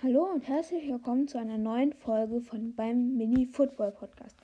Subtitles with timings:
[0.00, 4.36] Hallo und herzlich willkommen zu einer neuen Folge von beim Mini Football Podcast.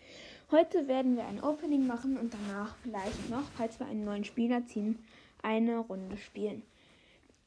[0.50, 4.66] Heute werden wir ein Opening machen und danach vielleicht noch, falls wir einen neuen Spieler
[4.66, 4.98] ziehen,
[5.42, 6.62] eine Runde spielen.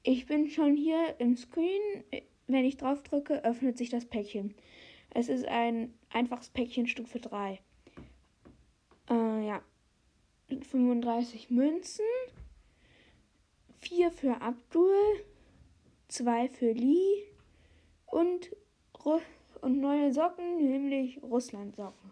[0.04, 1.82] Ich bin schon hier im Screen.
[2.48, 4.56] Wenn ich drauf drücke, öffnet sich das Päckchen.
[5.10, 7.60] Es ist ein einfaches Päckchen Stufe 3.
[9.10, 9.62] Äh, ja.
[10.48, 12.06] 35 Münzen.
[13.82, 14.96] 4 für Abdul.
[16.08, 17.28] 2 für Lee
[18.08, 18.56] und,
[19.62, 22.12] und neue Socken, nämlich Russland-Socken.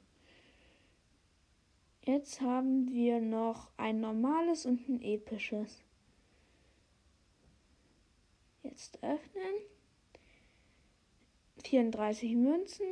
[2.06, 5.84] Jetzt haben wir noch ein normales und ein episches.
[8.62, 9.56] Jetzt öffnen.
[11.64, 12.86] 34 Münzen,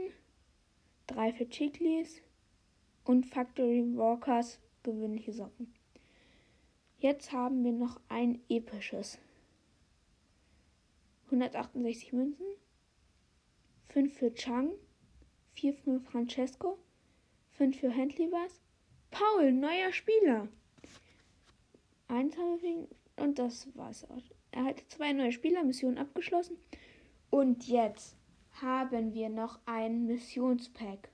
[1.05, 2.21] 3 für Chiclis
[3.03, 5.71] und Factory Walkers gewöhnliche Socken.
[6.97, 9.19] Jetzt haben wir noch ein episches.
[11.25, 12.45] 168 Münzen,
[13.89, 14.71] 5 für Chang,
[15.53, 16.77] 4 für Francesco,
[17.51, 18.61] 5 für Handlivas.
[19.11, 20.47] Paul, neuer Spieler.
[22.07, 24.23] Eins haben wir und das war's auch.
[24.51, 26.57] Er hat zwei neue Spielermissionen abgeschlossen.
[27.29, 28.17] Und jetzt
[28.61, 31.09] haben wir noch ein Missionspack.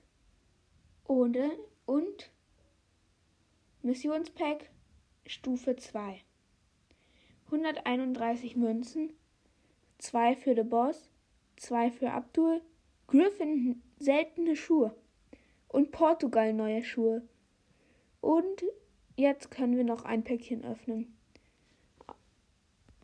[1.06, 1.50] Ohne
[1.86, 2.30] und
[3.82, 4.70] Missionspack
[5.26, 6.20] Stufe 2.
[7.46, 9.10] 131 Münzen,
[9.98, 11.10] 2 für The Boss,
[11.60, 12.62] 2 für Abdul,
[13.06, 14.94] Griffin seltene Schuhe
[15.68, 17.22] und Portugal neue Schuhe.
[18.22, 18.64] Und
[19.16, 21.14] jetzt können wir noch ein Päckchen öffnen.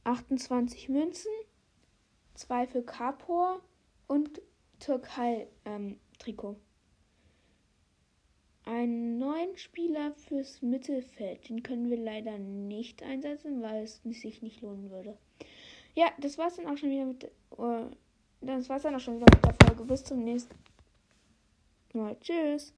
[0.04, 1.30] 28 Münzen,
[2.34, 3.60] 2 für Kapor
[4.06, 4.40] und
[4.78, 6.50] Türkei-Trikot.
[6.50, 6.56] Ähm,
[8.64, 11.48] einen neuen Spieler fürs Mittelfeld.
[11.48, 15.18] Den können wir leider nicht einsetzen, weil es sich nicht lohnen würde.
[15.94, 17.30] Ja, das war's dann auch schon wieder mit.
[17.56, 17.90] Uh,
[18.40, 19.84] das war's dann auch schon wieder mit der Folge.
[19.84, 20.54] Bis zum nächsten
[21.92, 22.16] Mal.
[22.20, 22.72] Tschüss.